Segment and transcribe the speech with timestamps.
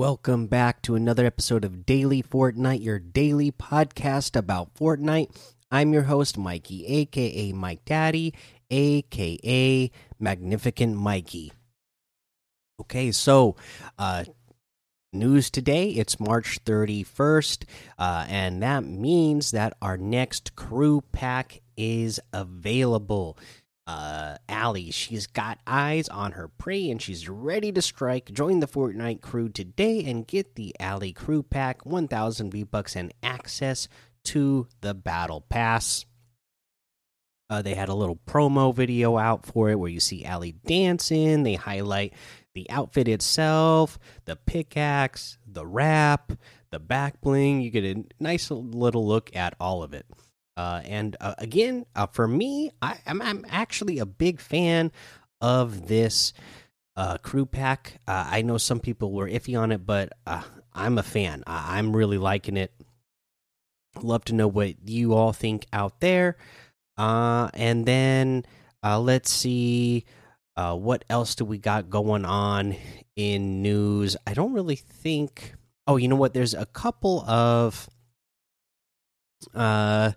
[0.00, 5.28] Welcome back to another episode of Daily Fortnite, your daily podcast about Fortnite.
[5.70, 8.32] I'm your host, Mikey, aka Mike Daddy,
[8.70, 11.52] aka Magnificent Mikey.
[12.80, 13.56] Okay, so
[13.98, 14.24] uh,
[15.12, 17.64] news today it's March 31st,
[17.98, 23.36] uh, and that means that our next crew pack is available
[23.90, 24.92] uh, Alli.
[24.92, 28.30] She's got eyes on her prey and she's ready to strike.
[28.32, 33.12] Join the Fortnite crew today and get the Alli Crew Pack, 1000 V Bucks, and
[33.22, 33.88] access
[34.24, 36.04] to the Battle Pass.
[37.48, 41.42] Uh, they had a little promo video out for it where you see Alli dancing.
[41.42, 42.14] They highlight
[42.54, 46.32] the outfit itself, the pickaxe, the wrap,
[46.70, 47.60] the back bling.
[47.60, 50.06] You get a nice little look at all of it.
[50.56, 54.92] Uh, and uh, again, uh, for me, I, am I'm, I'm actually a big fan
[55.40, 56.32] of this
[56.96, 58.00] uh, crew pack.
[58.06, 60.42] Uh, I know some people were iffy on it, but uh,
[60.74, 61.44] I'm a fan.
[61.46, 62.72] I, am really liking it.
[64.02, 66.36] Love to know what you all think out there.
[66.98, 68.44] and then
[68.84, 70.04] let's see
[70.56, 72.76] what else do we got going on
[73.16, 74.16] in news.
[74.26, 75.54] I don't really think.
[75.86, 76.34] Oh, you know what?
[76.34, 77.88] There's a couple of
[79.54, 80.12] uh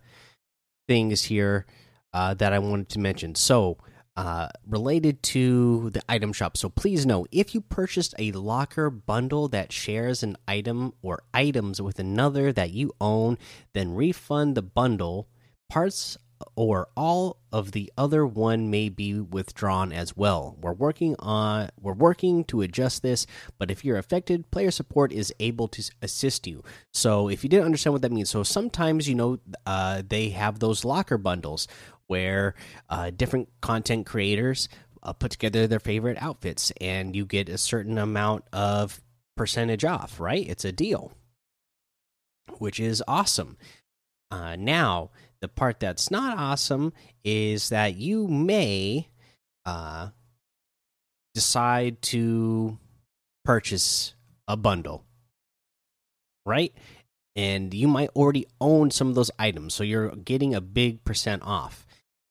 [0.87, 1.65] things here
[2.13, 3.35] uh, that I wanted to mention.
[3.35, 3.77] So,
[4.15, 6.55] uh, related to the item shop.
[6.55, 11.81] So, please know if you purchased a locker bundle that shares an item or items
[11.81, 13.37] with another that you own,
[13.73, 15.27] then refund the bundle.
[15.69, 16.17] Parts
[16.55, 20.57] or all of the other one may be withdrawn as well.
[20.59, 23.25] We're working on we're working to adjust this,
[23.57, 26.63] but if you're affected, player support is able to assist you.
[26.93, 30.59] So if you didn't understand what that means, so sometimes you know uh, they have
[30.59, 31.67] those locker bundles
[32.07, 32.55] where
[32.89, 34.69] uh, different content creators
[35.01, 39.01] uh, put together their favorite outfits, and you get a certain amount of
[39.35, 40.19] percentage off.
[40.19, 40.47] Right?
[40.47, 41.13] It's a deal,
[42.57, 43.57] which is awesome.
[44.31, 45.11] Uh, now
[45.43, 46.93] the part that's not awesome
[47.25, 49.09] is that you may
[49.65, 50.07] uh,
[51.35, 52.77] decide to
[53.43, 54.15] purchase
[54.47, 55.03] a bundle,
[56.45, 56.73] right?
[57.35, 61.41] And you might already own some of those items, so you're getting a big percent
[61.43, 61.85] off.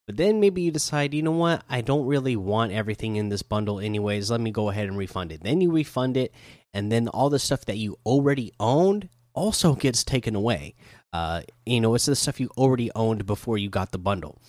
[0.07, 3.43] But then maybe you decide, you know what, I don't really want everything in this
[3.43, 4.31] bundle, anyways.
[4.31, 5.43] Let me go ahead and refund it.
[5.43, 6.33] Then you refund it,
[6.73, 10.73] and then all the stuff that you already owned also gets taken away.
[11.13, 14.41] Uh, you know, it's the stuff you already owned before you got the bundle.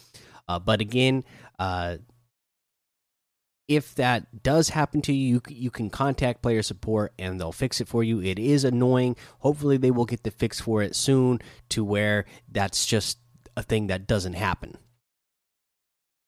[0.48, 1.22] Uh, but again,
[1.58, 1.96] uh,
[3.68, 7.80] if that does happen to you, you, you can contact player support and they'll fix
[7.80, 8.20] it for you.
[8.20, 9.16] It is annoying.
[9.38, 13.18] Hopefully, they will get the fix for it soon to where that's just
[13.56, 14.76] a thing that doesn't happen.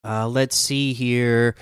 [0.05, 1.57] Uh, let's see here.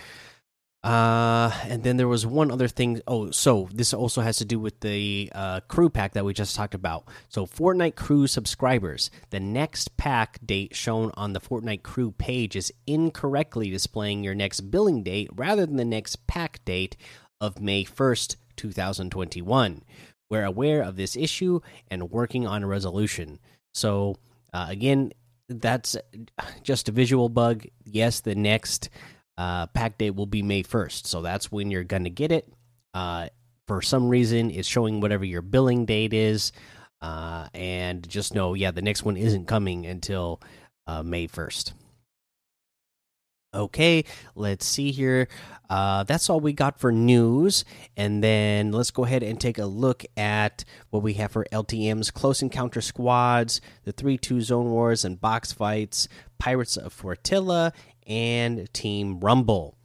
[0.85, 3.01] Uh, and then there was one other thing.
[3.09, 6.55] Oh, so this also has to do with the uh, crew pack that we just
[6.55, 7.09] talked about.
[7.31, 12.71] So, Fortnite Crew subscribers, the next pack date shown on the Fortnite Crew page is
[12.87, 16.99] incorrectly displaying your next billing date rather than the next pack date
[17.41, 19.83] of May 1st, 2021.
[20.29, 23.39] We're aware of this issue and working on a resolution.
[23.73, 24.17] So,
[24.53, 25.13] uh, again,
[25.49, 25.97] that's
[26.63, 27.65] just a visual bug.
[27.85, 28.91] Yes, the next
[29.37, 31.07] uh, pack date will be May 1st.
[31.07, 32.53] So that's when you're going to get it.
[32.93, 33.29] Uh,
[33.67, 36.53] for some reason, it's showing whatever your billing date is.
[37.01, 40.41] Uh, and just know, yeah, the next one isn't coming until
[40.87, 41.73] uh, May 1st.
[43.55, 44.05] Okay,
[44.35, 45.29] let's see here.
[45.71, 47.65] Uh, that's all we got for news.
[47.97, 52.11] And then let's go ahead and take a look at what we have for LTM's
[52.11, 57.73] Close Encounter Squads, the 3 2 Zone Wars and Box Fights, Pirates of Fortilla,
[58.07, 59.77] and Team Rumble.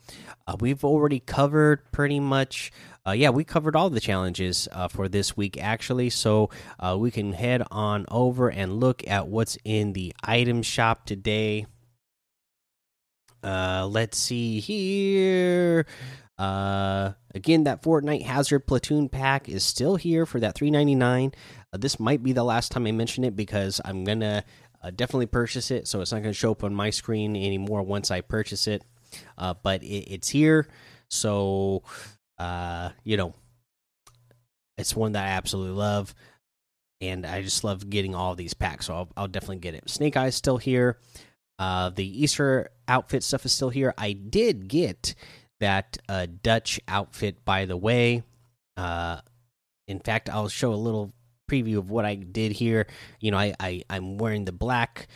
[0.47, 2.71] Uh, we've already covered pretty much.
[3.07, 6.49] Uh, yeah, we covered all the challenges uh, for this week actually, so
[6.79, 11.65] uh, we can head on over and look at what's in the item shop today.
[13.43, 15.85] Uh, let's see here.
[16.37, 21.33] Uh, again, that Fortnite Hazard Platoon pack is still here for that 3.99.
[21.73, 24.45] Uh, this might be the last time I mention it because I'm gonna
[24.81, 25.87] uh, definitely purchase it.
[25.87, 28.83] So it's not to show up on my screen anymore once I purchase it.
[29.37, 30.67] Uh, but it, it's here.
[31.09, 31.83] So,
[32.37, 33.33] uh, you know,
[34.77, 36.15] it's one that I absolutely love.
[37.01, 38.87] And I just love getting all these packs.
[38.87, 39.89] So I'll, I'll definitely get it.
[39.89, 40.97] Snake Eyes still here.
[41.59, 43.93] Uh, the Easter outfit stuff is still here.
[43.97, 45.13] I did get
[45.59, 48.23] that uh, Dutch outfit, by the way.
[48.77, 49.19] Uh,
[49.87, 51.13] in fact, I'll show a little
[51.51, 52.87] preview of what I did here.
[53.19, 55.07] You know, I, I I'm wearing the black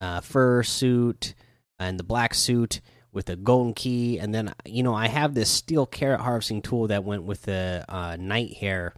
[0.00, 1.34] uh, fur suit
[1.78, 2.80] and the black suit
[3.12, 6.88] with a golden key, and then you know I have this steel carrot harvesting tool
[6.88, 8.90] that went with the uh, Nitehare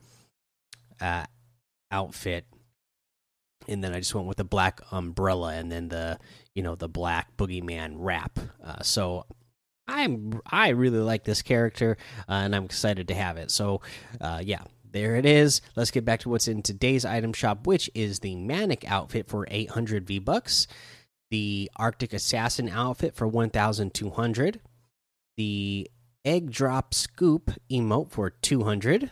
[1.01, 1.25] uh,
[1.91, 2.47] outfit,
[3.69, 6.19] and then I just went with the black umbrella, and then the
[6.55, 8.39] you know the black boogeyman wrap.
[8.65, 9.27] Uh, so
[9.89, 11.97] I'm I really like this character,
[12.29, 13.51] uh, and I'm excited to have it.
[13.51, 13.81] So
[14.21, 15.61] uh, yeah, there it is.
[15.77, 19.47] Let's get back to what's in today's item shop, which is the Manic outfit for
[19.51, 20.67] 800 V bucks,
[21.31, 24.61] the Arctic Assassin outfit for 1,200,
[25.37, 25.91] the
[26.25, 29.11] Egg Drop Scoop emote for 200.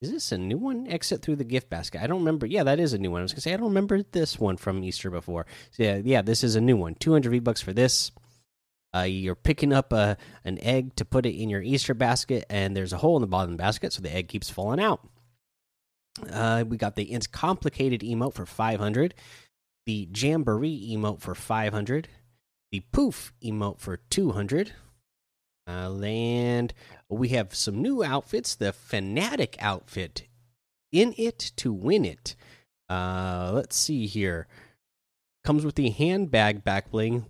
[0.00, 0.86] Is this a new one?
[0.86, 2.02] Exit through the gift basket.
[2.02, 2.46] I don't remember.
[2.46, 3.20] Yeah, that is a new one.
[3.20, 5.44] I was gonna say I don't remember this one from Easter before.
[5.72, 6.94] So yeah, yeah, this is a new one.
[6.94, 8.10] 200 V bucks for this.
[8.94, 12.74] Uh, you're picking up a an egg to put it in your Easter basket, and
[12.74, 15.06] there's a hole in the bottom of the basket, so the egg keeps falling out.
[16.30, 19.14] Uh, we got the It's Complicated emote for 500,
[19.86, 22.08] the Jamboree emote for 500,
[22.72, 24.72] the Poof emote for 200.
[25.70, 26.72] Uh, and
[27.08, 28.54] we have some new outfits.
[28.54, 30.26] The Fanatic outfit,
[30.92, 32.34] in it to win it.
[32.88, 34.48] Uh, let's see here.
[35.44, 37.26] Comes with the handbag back bling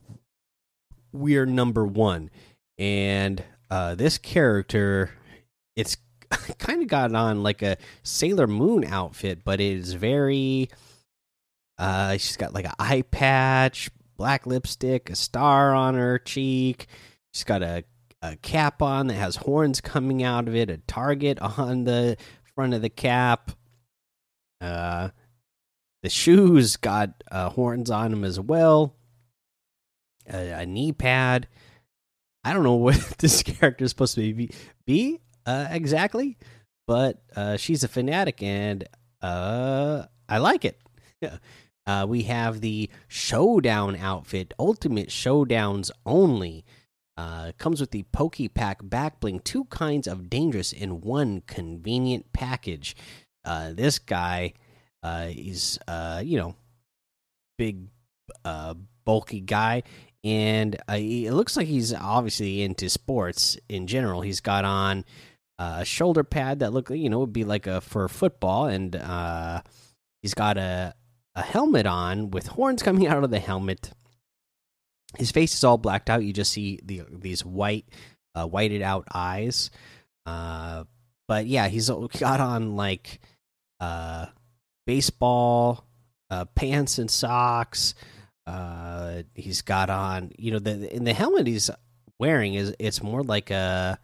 [1.13, 2.31] we're number one,
[2.79, 5.11] and uh, this character,
[5.77, 5.97] it's
[6.59, 10.69] kind of got on like a Sailor Moon outfit, but it is very.
[11.79, 16.87] Uh, she's got like an eye patch, black lipstick, a star on her cheek.
[17.33, 17.85] She's got a,
[18.23, 22.17] a cap on that has horns coming out of it, a target on the
[22.55, 23.53] front of the cap.
[24.61, 25.09] Uh,
[26.03, 28.95] the shoes got uh, horns on them as well
[30.33, 31.49] a, a knee pad.
[32.45, 34.51] I don't know what this character is supposed to be,
[34.87, 36.39] be uh, exactly,
[36.87, 38.85] but uh, she's a fanatic and
[39.23, 40.81] uh, I like it.
[41.87, 46.65] Uh, we have the Showdown outfit, Ultimate Showdowns only.
[47.21, 52.97] Uh, comes with the Pokepack back bling, two kinds of dangerous in one convenient package.
[53.45, 54.55] Uh, this guy
[55.05, 55.79] is,
[56.23, 56.55] you know,
[57.59, 57.89] big,
[59.05, 59.83] bulky guy
[60.23, 64.21] and uh, it looks like he's obviously into sports in general.
[64.21, 65.05] He's got on
[65.59, 68.95] uh, a shoulder pad that look, you know, would be like a for football, and
[68.97, 69.63] uh,
[70.23, 70.95] he's got a
[71.37, 73.93] a helmet on with horns coming out of the helmet.
[75.19, 76.25] His face is all blacked out.
[76.25, 77.87] You just see the these white,
[78.35, 79.71] uh, whited out eyes.
[80.27, 80.85] Uh,
[81.27, 83.21] but yeah, he's got on like
[83.81, 84.27] uh,
[84.87, 85.85] baseball
[86.31, 87.95] uh, pants and socks.
[88.47, 91.71] Uh, he's got on, you know, the in the helmet he's
[92.19, 93.99] wearing is it's more like a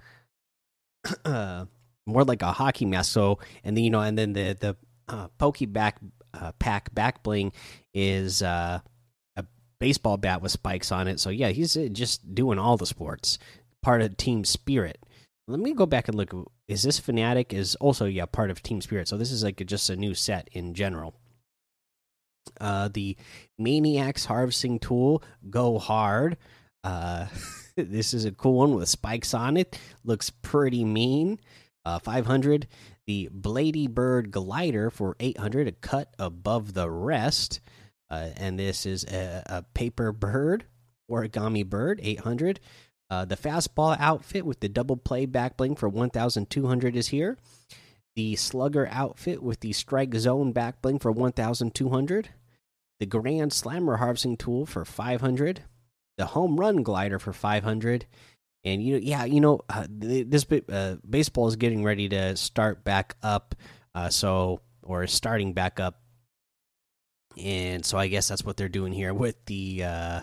[1.25, 1.67] uh,
[2.07, 3.13] more like a hockey mask.
[3.13, 4.77] So, and then you know, and then the the
[5.09, 5.99] uh, pokey back
[6.35, 7.53] uh, pack back bling
[7.95, 8.81] is uh,
[9.79, 11.21] baseball bat with spikes on it.
[11.21, 13.39] So yeah, he's uh, just doing all the sports,
[13.83, 15.05] part of Team Spirit.
[15.49, 16.33] Let me go back and look.
[16.69, 17.53] Is this fanatic?
[17.53, 19.09] Is also yeah part of Team Spirit.
[19.09, 21.15] So this is like just a new set in general.
[22.61, 23.17] Uh, the
[23.59, 26.37] Maniacs harvesting tool, go hard.
[26.85, 27.27] Uh,
[27.77, 29.79] this is a cool one with spikes on it.
[30.05, 31.41] Looks pretty mean.
[31.85, 32.67] Uh, 500.
[33.07, 37.61] The Blady Bird glider for 800, a cut above the rest.
[38.11, 40.65] Uh, and this is a, a, paper bird,
[41.11, 42.61] origami bird, 800.
[43.11, 47.37] Uh, the fastball outfit with the double play back bling for 1,200 is here.
[48.15, 52.31] The slugger outfit with the strike zone back bling for 1,200
[52.99, 55.63] the Grand Slammer harvesting tool for 500,
[56.17, 58.07] the home run glider for 500,
[58.65, 62.85] and you know, yeah, you know, uh, this uh, baseball is getting ready to start
[62.85, 63.55] back up,
[63.95, 66.01] uh, so or starting back up,
[67.37, 70.21] and so I guess that's what they're doing here with the uh,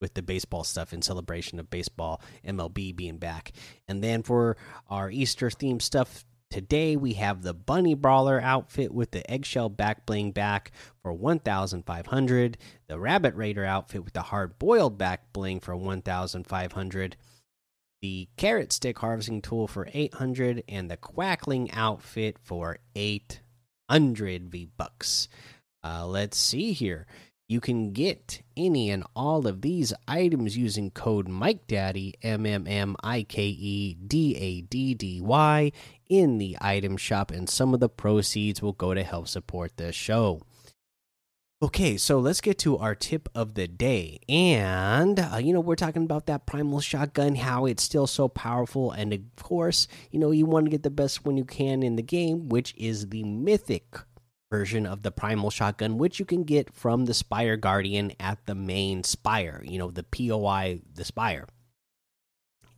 [0.00, 3.52] with the baseball stuff in celebration of baseball MLB being back,
[3.88, 4.56] and then for
[4.88, 10.04] our Easter themed stuff Today we have the Bunny Brawler outfit with the eggshell back
[10.04, 15.76] bling back for 1500, the Rabbit Raider outfit with the hard boiled back bling for
[15.76, 17.16] 1500,
[18.02, 25.28] the Carrot Stick harvesting tool for 800 and the Quackling outfit for 800 V bucks.
[25.82, 27.06] Uh, let's see here.
[27.48, 32.94] You can get any and all of these items using code MikeDaddy, M M M
[33.02, 35.72] I K E D A D D Y,
[36.08, 39.90] in the item shop, and some of the proceeds will go to help support the
[39.92, 40.42] show.
[41.62, 44.20] Okay, so let's get to our tip of the day.
[44.30, 48.92] And, uh, you know, we're talking about that primal shotgun, how it's still so powerful.
[48.92, 51.96] And of course, you know, you want to get the best one you can in
[51.96, 53.98] the game, which is the mythic
[54.50, 58.54] version of the primal shotgun which you can get from the spire guardian at the
[58.54, 61.46] main spire you know the poi the spire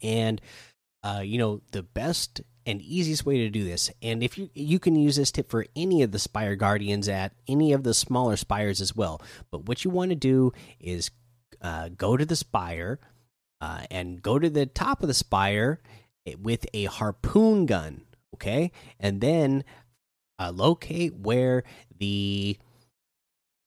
[0.03, 0.41] and
[1.03, 4.79] uh, you know, the best and easiest way to do this, and if you you
[4.79, 8.37] can use this tip for any of the Spire Guardians at any of the smaller
[8.37, 9.21] spires as well.
[9.51, 11.11] But what you want to do is
[11.61, 13.01] uh, go to the spire
[13.61, 15.81] uh, and go to the top of the spire
[16.41, 18.03] with a harpoon gun.
[18.35, 19.65] Okay, and then
[20.43, 21.65] uh, locate where
[21.99, 22.59] the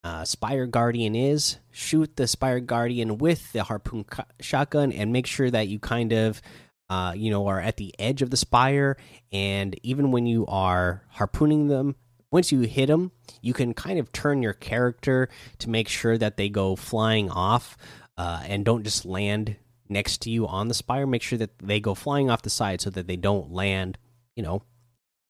[0.04, 1.58] uh, Spire Guardian is.
[1.72, 4.06] Shoot the Spire Guardian with the harpoon
[4.42, 6.42] shotgun, and make sure that you kind of,
[6.90, 8.98] uh, you know, are at the edge of the spire.
[9.32, 11.96] And even when you are harpooning them,
[12.32, 15.30] once you hit them, you can kind of turn your character
[15.60, 17.78] to make sure that they go flying off
[18.18, 19.56] uh, and don't just land
[19.88, 21.08] next to you on the spire.
[21.08, 23.98] Make sure that they go flying off the side so that they don't land,
[24.36, 24.64] you know,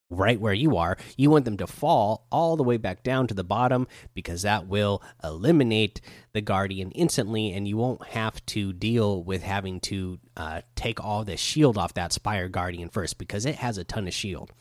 [0.09, 0.97] right where you are.
[1.17, 4.67] You want them to fall all the way back down to the bottom because that
[4.67, 6.01] will eliminate
[6.33, 11.23] the guardian instantly, and you won't have to deal with having to uh, take all
[11.23, 14.51] the shield off that spire guardian first because it has a ton of shield.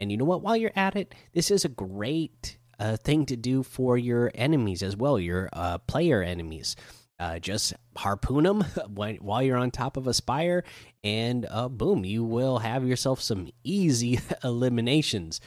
[0.00, 0.42] And you know what?
[0.42, 4.82] While you're at it, this is a great uh, thing to do for your enemies
[4.82, 6.76] as well, your uh, player enemies
[7.18, 8.60] uh, just harpoon them
[9.20, 10.64] while you're on top of a spire,
[11.02, 15.40] and uh, boom, you will have yourself some easy eliminations.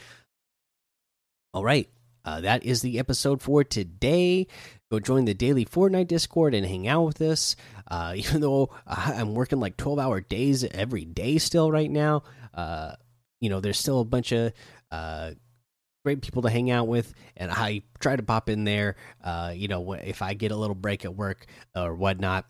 [1.53, 1.89] All right,
[2.23, 4.47] uh, that is the episode for today.
[4.91, 7.55] Go join the daily Fortnite Discord and hang out with us.
[7.89, 12.23] Uh, even though I'm working like 12 hour days every day still right now,
[12.53, 12.93] uh,
[13.39, 14.53] you know, there's still a bunch of
[14.91, 15.31] uh,
[16.03, 18.95] great people to hang out with, and I try to pop in there.
[19.23, 22.45] Uh, you know, if I get a little break at work or whatnot.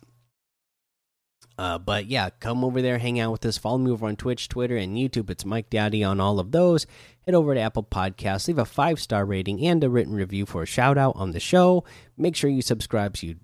[1.57, 3.57] Uh, but yeah, come over there, hang out with us.
[3.57, 5.29] Follow me over on Twitch, Twitter, and YouTube.
[5.29, 6.87] It's Mike Daddy on all of those.
[7.25, 10.63] Head over to Apple Podcasts, leave a five star rating and a written review for
[10.63, 11.83] a shout out on the show.
[12.17, 13.35] Make sure you subscribe so you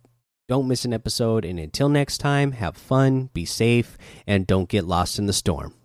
[0.47, 1.45] don't miss an episode.
[1.45, 5.75] And until next time, have fun, be safe, and don't get lost in the storm.